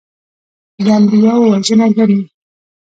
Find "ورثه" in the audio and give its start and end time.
1.51-1.85